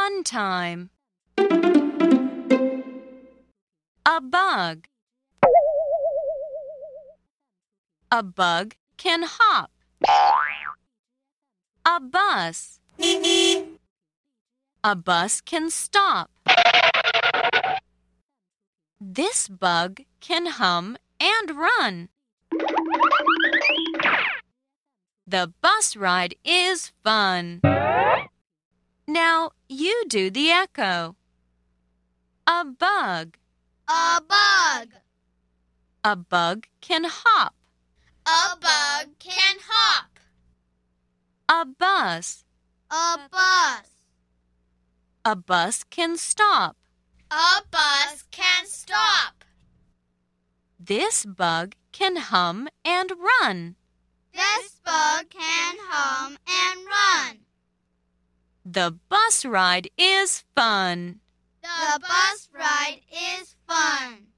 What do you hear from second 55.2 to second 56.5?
can hum